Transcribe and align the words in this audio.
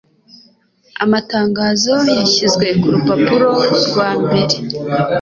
Amatangazo 1.03 1.93
yashyizwe 2.17 2.65
kurupapuro 2.81 3.49
rwa 3.87 4.09
mbere. 4.23 4.55